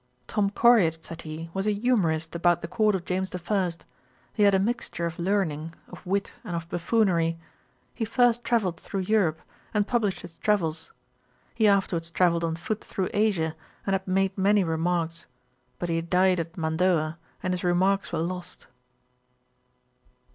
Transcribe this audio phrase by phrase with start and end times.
[0.25, 3.85] 'Tom Coriat, (said he,) was a humourist about the court of James the First.
[4.33, 7.37] He had a mixture of learning, of wit, and of buffoonery.
[7.93, 9.43] He first travelled through Europe,
[9.75, 10.91] and published his travels.
[11.53, 15.27] He afterwards travelled on foot through Asia, and had made many remarks;
[15.77, 18.65] but he died at Mandoa, and his remarks were lost.'